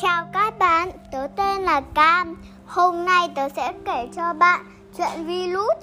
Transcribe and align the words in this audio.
Chào 0.00 0.26
các 0.32 0.58
bạn, 0.58 0.90
tớ 1.12 1.26
tên 1.36 1.62
là 1.62 1.80
Cam. 1.94 2.36
Hôm 2.66 3.04
nay 3.04 3.28
tớ 3.34 3.48
sẽ 3.48 3.72
kể 3.84 4.08
cho 4.16 4.32
bạn 4.32 4.64
chuyện 4.98 5.26
virus. 5.26 5.76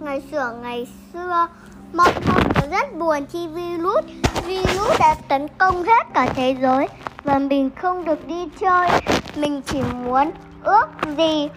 Ngày 0.00 0.22
xưa 0.30 0.54
ngày 0.62 0.86
xưa 1.12 1.46
Mọi 1.92 2.12
người 2.14 2.44
tớ 2.54 2.66
rất 2.70 2.94
buồn 2.98 3.26
khi 3.32 3.48
virus. 3.48 4.04
Virus 4.44 5.00
đã 5.00 5.14
tấn 5.28 5.48
công 5.58 5.84
hết 5.84 6.06
cả 6.14 6.26
thế 6.34 6.56
giới 6.60 6.88
Và 7.24 7.38
mình 7.38 7.70
không 7.82 8.04
được 8.04 8.26
đi 8.26 8.48
chơi. 8.60 8.90
Mình 9.36 9.62
chỉ 9.62 9.82
muốn 9.82 10.30
ước 10.64 10.86
gì 11.16 11.48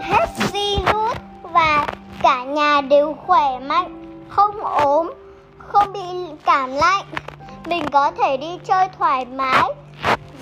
hết 0.00 0.26
virus 0.52 1.16
Và 1.42 1.86
cả 2.22 2.44
nhà 2.44 2.80
đều 2.80 3.16
khỏe 3.26 3.58
mạnh 3.58 4.24
Không 4.28 4.64
ốm 4.64 5.12
Không 5.58 5.92
bị 5.92 6.00
cảm 6.44 6.70
lạnh. 6.70 7.04
Mình 7.66 7.84
có 7.92 8.10
thể 8.10 8.36
đi 8.36 8.58
chơi 8.64 8.88
thoải 8.98 9.24
mái 9.24 9.70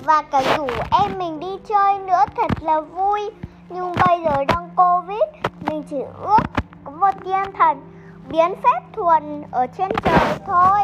và 0.09 0.21
cả 0.21 0.43
rủ 0.57 0.67
em 0.91 1.19
mình 1.19 1.39
đi 1.39 1.47
chơi 1.67 1.99
nữa, 1.99 2.25
thật 2.35 2.51
là 2.61 2.81
vui. 2.81 3.29
Nhưng 3.69 3.93
bây 4.07 4.21
giờ 4.25 4.43
đang 4.47 4.69
covid, 4.75 5.21
mình 5.61 5.83
chỉ 5.89 5.97
ước 6.23 6.43
có 6.83 6.91
một 6.91 7.11
thiên 7.25 7.53
thần 7.57 7.81
biến 8.29 8.55
phép 8.63 8.79
thuần 8.93 9.43
ở 9.51 9.67
trên 9.77 9.89
trời 10.03 10.37
thôi. 10.47 10.79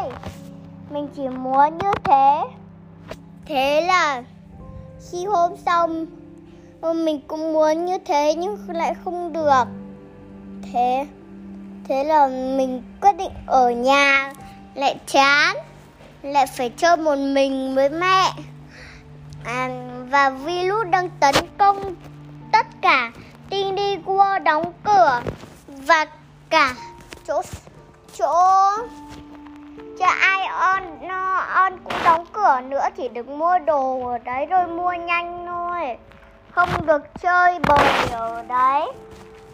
Mình 0.90 1.08
chỉ 1.16 1.28
muốn 1.28 1.78
như 1.78 1.90
thế. 2.04 2.42
Thế 3.46 3.80
là 3.80 4.22
khi 5.10 5.26
hôm 5.26 5.56
sau, 5.66 5.88
mình 6.94 7.20
cũng 7.28 7.52
muốn 7.52 7.84
như 7.84 7.98
thế 7.98 8.34
nhưng 8.34 8.58
lại 8.68 8.94
không 9.04 9.32
được. 9.32 9.64
Thế 10.72 11.06
thế 11.88 12.04
là 12.04 12.26
mình 12.28 12.82
quyết 13.00 13.12
định 13.12 13.32
ở 13.46 13.70
nhà. 13.70 14.32
Lại 14.74 14.96
chán, 15.06 15.56
lại 16.22 16.46
phải 16.46 16.70
chơi 16.76 16.96
một 16.96 17.16
mình 17.18 17.74
với 17.74 17.88
mẹ 17.88 18.32
à, 19.46 19.68
và 20.10 20.30
virus 20.30 20.86
đang 20.90 21.10
tấn 21.20 21.34
công 21.58 21.94
tất 22.52 22.66
cả 22.80 23.10
Tiny 23.50 23.96
World 23.96 24.42
đóng 24.42 24.72
cửa 24.84 25.20
và 25.68 26.06
cả 26.50 26.74
chỗ 27.26 27.42
chỗ 28.18 28.32
cho 29.98 30.06
ai 30.06 30.46
on 30.46 31.08
no, 31.08 31.36
on 31.36 31.72
cũng 31.84 31.94
đóng 32.04 32.26
cửa 32.32 32.60
nữa 32.68 32.84
chỉ 32.96 33.08
được 33.08 33.28
mua 33.28 33.58
đồ 33.58 34.08
ở 34.08 34.18
đấy 34.18 34.46
rồi 34.46 34.66
mua 34.66 34.92
nhanh 34.92 35.46
thôi. 35.46 35.96
Không 36.50 36.86
được 36.86 37.02
chơi 37.22 37.58
bời 37.68 38.08
ở 38.12 38.42
đấy. 38.48 38.92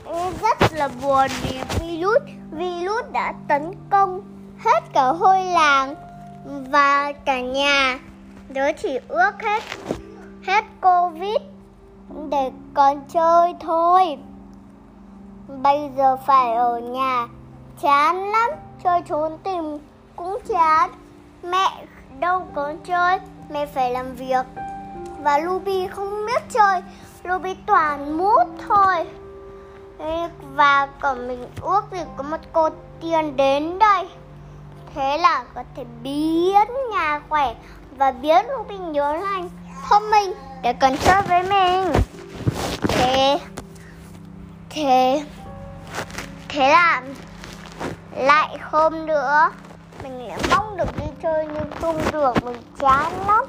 Ừ, 0.04 0.18
rất 0.42 0.72
là 0.72 0.88
buồn 1.02 1.26
vì 1.42 1.60
virus 1.78 2.22
virus 2.50 3.04
đã 3.12 3.34
tấn 3.48 3.72
công 3.90 4.20
hết 4.64 4.82
cả 4.92 5.04
hôi 5.04 5.44
làng 5.44 5.94
và 6.44 7.12
cả 7.24 7.40
nhà. 7.40 7.98
Đứa 8.54 8.72
chỉ 8.72 8.98
ước 9.08 9.42
hết 9.42 9.62
hết 10.46 10.64
Covid 10.80 11.36
để 12.30 12.50
còn 12.74 13.00
chơi 13.08 13.54
thôi. 13.60 14.18
Bây 15.62 15.90
giờ 15.96 16.16
phải 16.26 16.54
ở 16.54 16.78
nhà, 16.78 17.28
chán 17.80 18.30
lắm, 18.30 18.50
chơi 18.84 19.02
trốn 19.08 19.38
tìm 19.42 19.78
cũng 20.16 20.38
chán. 20.48 20.90
Mẹ 21.42 21.84
đâu 22.20 22.46
có 22.54 22.72
chơi, 22.84 23.18
mẹ 23.50 23.66
phải 23.66 23.90
làm 23.90 24.14
việc. 24.14 24.46
Và 25.22 25.40
Ruby 25.40 25.86
không 25.86 26.26
biết 26.26 26.42
chơi, 26.50 26.82
Ruby 27.24 27.54
toàn 27.66 28.18
mút 28.18 28.44
thôi. 28.68 29.06
Và 30.54 30.88
còn 31.00 31.28
mình 31.28 31.46
ước 31.60 31.84
thì 31.90 31.98
có 32.16 32.22
một 32.22 32.40
cô 32.52 32.68
tiên 33.00 33.36
đến 33.36 33.78
đây. 33.78 34.08
Thế 34.94 35.18
là 35.18 35.44
có 35.54 35.62
thể 35.76 35.84
biến 36.02 36.68
nhà 36.92 37.20
khỏe 37.28 37.54
và 38.02 38.10
biến 38.10 38.46
Robin 38.58 38.92
nhớ 38.92 39.18
thành 39.20 39.48
thông 39.88 40.10
minh 40.10 40.32
để 40.62 40.72
cần 40.72 40.96
chơi 40.96 41.22
với 41.22 41.42
mình. 41.42 41.92
Thế 42.88 43.38
thế 44.70 45.22
thế 46.48 46.68
là 46.68 47.02
lại 48.16 48.58
hôm 48.70 49.06
nữa, 49.06 49.50
mình 50.02 50.28
lại 50.28 50.38
mong 50.50 50.76
được 50.76 50.98
đi 50.98 51.06
chơi 51.22 51.46
nhưng 51.54 51.70
không 51.80 51.96
được, 52.12 52.44
mình 52.44 52.56
chán 52.78 53.12
lắm. 53.26 53.44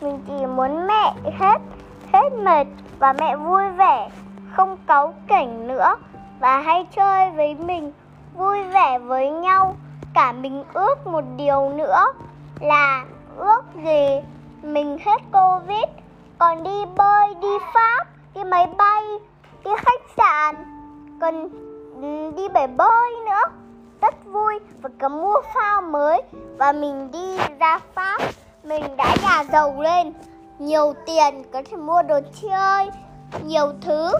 Mình 0.00 0.24
chỉ 0.26 0.46
muốn 0.46 0.86
mẹ 0.86 1.14
hết 1.38 1.58
hết 2.12 2.32
mệt 2.32 2.66
và 2.98 3.12
mẹ 3.12 3.36
vui 3.36 3.68
vẻ, 3.68 4.10
không 4.56 4.76
cáu 4.86 5.14
kỉnh 5.28 5.68
nữa. 5.68 5.96
Và 6.40 6.60
hay 6.60 6.86
chơi 6.96 7.30
với 7.30 7.54
mình, 7.54 7.92
vui 8.34 8.62
vẻ 8.62 8.98
với 8.98 9.30
nhau. 9.30 9.76
Cả 10.14 10.32
mình 10.32 10.64
ước 10.72 11.06
một 11.06 11.24
điều 11.36 11.68
nữa 11.68 12.04
là 12.60 13.04
ước 13.36 13.62
gì 13.84 14.20
mình 14.62 14.98
hết 15.04 15.22
Covid 15.32 15.84
còn 16.38 16.62
đi 16.62 16.84
bơi, 16.96 17.34
đi 17.40 17.48
Pháp, 17.74 18.06
đi 18.34 18.44
máy 18.44 18.66
bay, 18.78 19.02
đi 19.64 19.70
khách 19.76 20.02
sạn, 20.16 20.54
còn 21.20 21.48
đi 22.36 22.48
bể 22.48 22.66
bơi 22.66 23.10
nữa. 23.26 23.42
Rất 24.00 24.14
vui 24.24 24.58
và 24.82 24.90
có 25.00 25.08
mua 25.08 25.36
phao 25.54 25.82
mới 25.82 26.22
và 26.58 26.72
mình 26.72 27.10
đi 27.12 27.38
ra 27.58 27.80
Pháp, 27.94 28.18
mình 28.64 28.96
đã 28.96 29.16
nhà 29.22 29.44
giàu 29.52 29.82
lên, 29.82 30.12
nhiều 30.58 30.94
tiền 31.06 31.42
có 31.52 31.62
thể 31.70 31.76
mua 31.76 32.02
đồ 32.02 32.20
chơi, 32.42 32.90
nhiều 33.44 33.72
thứ, 33.80 34.12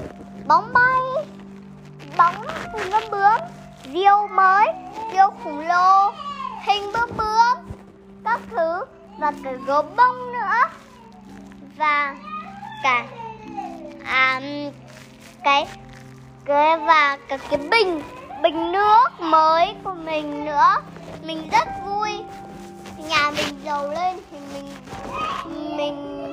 bóng 0.48 0.72
bay, 0.72 1.26
bóng 2.18 2.34
hình 2.72 2.90
bướm 2.90 3.10
bướm, 3.10 3.40
diêu 3.92 4.26
mới, 4.30 4.66
diêu 5.12 5.30
khủng 5.44 5.68
lồ, 5.68 6.10
hình 6.66 6.92
bướm 6.92 7.10
bướm, 7.16 7.66
các 8.24 8.40
thứ 8.50 8.84
và 9.18 9.32
cả 9.44 9.52
gấu 9.66 9.82
bông 9.82 10.32
nữa. 10.32 10.68
Và 11.76 12.16
cả 12.82 13.06
à, 14.04 14.40
cái 15.44 15.66
cái 16.44 16.76
và 16.78 17.18
cả 17.28 17.36
cái 17.36 17.58
bình 17.70 18.02
bình 18.42 18.72
nước 18.72 19.08
mới 19.20 19.74
của 19.84 19.94
mình 19.94 20.44
nữa. 20.44 20.76
Mình 21.22 21.48
rất 21.52 21.68
vui. 21.86 22.22
Nhà 23.08 23.30
mình 23.30 23.60
giàu 23.64 23.90
lên 23.90 24.16
thì 24.30 24.38
mình 24.54 24.68
mình 25.76 26.26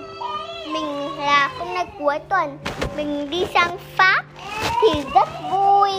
mình 0.73 1.17
là 1.17 1.49
hôm 1.59 1.73
nay 1.73 1.85
cuối 1.99 2.19
tuần 2.19 2.57
mình 2.95 3.29
đi 3.29 3.45
sang 3.53 3.77
pháp 3.97 4.23
thì 4.81 5.03
rất 5.13 5.29
vui. 5.51 5.91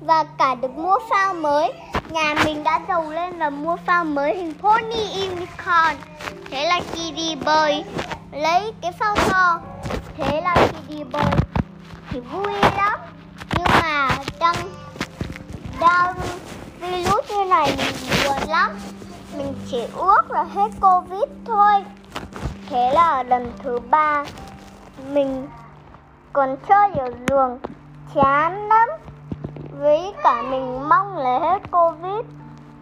Và 0.00 0.24
cả 0.38 0.54
được 0.54 0.70
mua 0.70 0.98
phao 1.10 1.34
mới 1.34 1.72
nhà 2.10 2.34
mình 2.44 2.64
đã 2.64 2.80
giàu 2.88 3.10
lên 3.10 3.38
và 3.38 3.50
mua 3.50 3.76
phao 3.76 4.04
mới 4.04 4.36
hình 4.36 4.54
pony 4.62 5.28
unicorn. 5.28 5.96
Thế 6.50 6.66
là 6.66 6.80
khi 6.92 7.10
đi 7.10 7.34
bơi 7.44 7.84
lấy 8.32 8.72
cái 8.80 8.92
phao 8.92 9.16
to. 9.30 9.60
Thế 10.16 10.40
là 10.40 10.56
khi 10.56 10.96
đi 10.96 11.04
bơi 11.04 11.32
thì 12.10 12.20
vui 12.20 12.52
lắm. 12.76 13.00
Nhưng 13.56 13.68
mà 13.82 14.08
đang 14.40 14.56
đang 15.80 16.14
virus 16.80 17.30
như 17.30 17.44
này 17.44 17.74
mình 17.76 17.94
buồn 18.24 18.48
lắm. 18.48 18.70
Mình 19.36 19.54
chỉ 19.70 19.82
ước 19.96 20.30
là 20.30 20.42
hết 20.42 20.70
covid 20.80 21.28
thôi. 21.46 21.84
Thế 22.70 22.90
là 22.94 23.22
lần 23.22 23.52
thứ 23.62 23.78
ba 23.90 24.24
mình 25.12 25.48
còn 26.32 26.56
chơi 26.68 26.90
ở 26.98 27.10
giường 27.28 27.58
chán 28.14 28.68
lắm. 28.68 28.88
Với 29.80 30.12
cả 30.22 30.42
mình 30.42 30.88
mong 30.88 31.16
là 31.16 31.38
hết 31.38 31.58
Covid 31.70 31.83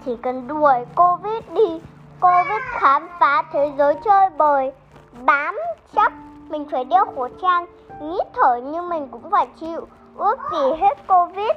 chỉ 0.04 0.16
cần 0.22 0.48
đuổi 0.48 0.74
Covid 0.94 1.42
đi. 1.54 1.80
Covid 2.20 2.62
khám 2.70 3.08
phá 3.20 3.42
thế 3.52 3.72
giới 3.78 3.94
chơi 4.04 4.30
bời. 4.36 4.72
Bám 5.24 5.56
chắc 5.94 6.12
mình 6.48 6.66
phải 6.72 6.84
đeo 6.84 7.04
khẩu 7.04 7.28
trang 7.42 7.66
Nhít 8.00 8.26
thở 8.34 8.60
nhưng 8.64 8.88
mình 8.88 9.08
cũng 9.08 9.30
phải 9.30 9.46
chịu. 9.60 9.88
Ước 10.16 10.38
gì 10.52 10.80
hết 10.80 10.94
Covid, 11.08 11.50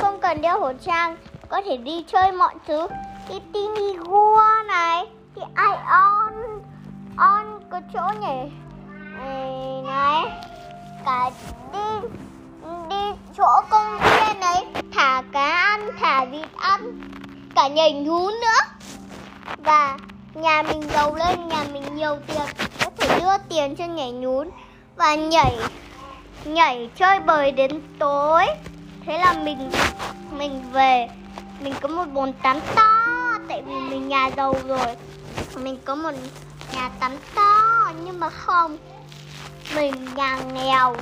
Không 0.00 0.18
cần 0.20 0.40
đeo 0.40 0.60
khẩu 0.60 0.72
trang, 0.72 1.16
Có 1.48 1.60
thể 1.64 1.76
đi 1.76 2.04
chơi 2.08 2.32
mọi 2.32 2.54
thứ. 2.66 2.86
Đi 3.28 3.40
tini 3.52 3.96
Gua 3.96 4.42
này 4.66 5.06
Đi 5.36 5.42
Ion 5.56 6.62
On 7.16 7.46
có 7.70 7.80
chỗ 7.92 8.18
nhỉ? 8.20 8.52
Này, 9.86 10.24
Cả 11.04 11.30
đi 11.72 12.08
đi 12.88 13.12
chỗ 13.36 13.60
công 13.70 13.98
viên 13.98 14.40
ấy. 14.40 14.66
Thả 14.94 15.22
cá 15.32 15.56
ăn, 15.56 15.90
thả 16.00 16.24
vịt 16.24 16.48
ăn 16.56 17.00
cả 17.62 17.68
nhảy 17.68 17.92
nhún 17.92 18.32
nữa. 18.40 18.88
Và 19.58 19.98
nhà 20.34 20.62
mình 20.62 20.82
giàu 20.92 21.14
lên, 21.14 21.48
nhà 21.48 21.64
mình 21.72 21.96
nhiều 21.96 22.18
tiền, 22.26 22.42
có 22.84 22.90
thể 22.96 23.20
đưa 23.20 23.38
tiền 23.48 23.76
cho 23.76 23.84
nhảy 23.84 24.12
nhún 24.12 24.50
và 24.96 25.14
nhảy 25.14 25.58
nhảy 26.44 26.90
chơi 26.96 27.20
bời 27.20 27.52
đến 27.52 27.80
tối. 27.98 28.46
Thế 29.06 29.18
là 29.18 29.32
mình 29.32 29.70
mình 30.30 30.62
về, 30.72 31.08
mình 31.60 31.74
có 31.80 31.88
một 31.88 32.04
bồn 32.12 32.32
tắm 32.32 32.60
to, 32.74 32.88
tại 33.48 33.62
vì 33.66 33.74
mình 33.74 34.08
nhà 34.08 34.30
giàu 34.36 34.54
rồi. 34.68 34.96
Mình 35.56 35.78
có 35.84 35.94
một 35.94 36.12
nhà 36.74 36.90
tắm 37.00 37.12
to, 37.34 37.92
nhưng 38.04 38.20
mà 38.20 38.30
không, 38.30 38.76
mình 39.74 39.94
nhà 40.14 40.38
nghèo. 40.54 40.96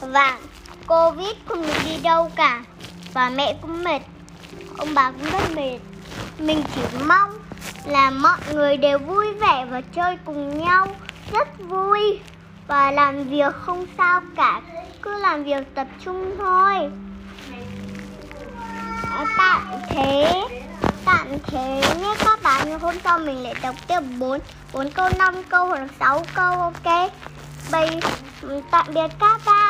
Và 0.00 0.38
Covid 0.86 1.36
không 1.48 1.62
được 1.62 1.78
đi 1.84 1.96
đâu 2.02 2.30
cả, 2.36 2.62
Và 3.12 3.30
mẹ 3.30 3.54
cũng 3.62 3.84
mệt. 3.84 4.02
Ông 4.80 4.94
bà 4.94 5.10
cũng 5.10 5.30
rất 5.30 5.56
mệt. 5.56 5.78
Mình 6.38 6.62
chỉ 6.74 6.80
mong 7.06 7.30
là 7.84 8.10
mọi 8.10 8.38
người 8.52 8.76
đều 8.76 8.98
vui 8.98 9.32
vẻ 9.34 9.66
và 9.70 9.80
chơi 9.80 10.18
cùng 10.24 10.58
nhau 10.64 10.88
rất 11.32 11.48
vui. 11.58 12.20
Và 12.66 12.90
làm 12.90 13.24
việc 13.24 13.54
không 13.54 13.86
sao 13.98 14.20
cả 14.36 14.60
cứ 15.02 15.18
làm 15.18 15.44
việc 15.44 15.74
tập 15.74 15.86
trung 16.04 16.34
thôi. 16.38 16.74
À, 19.10 19.24
tạm 19.38 19.62
thế 19.88 20.44
tạm 21.04 21.26
thế 21.46 21.82
nhé 22.00 22.14
các 22.24 22.42
bạn. 22.42 22.78
Hôm 22.80 22.94
sau 23.04 23.18
mình 23.18 23.42
lại 23.42 23.54
đọc 23.62 23.74
tiếp 23.86 24.00
4 24.18 24.40
4 24.72 24.90
câu 24.90 25.08
5 25.18 25.34
câu 25.48 25.66
hoặc 25.66 25.88
6 26.00 26.24
câu 26.34 26.52
ok? 26.52 27.10
Bây 27.72 28.00
tạm 28.70 28.86
biệt 28.94 29.08
các 29.18 29.40
bạn. 29.46 29.69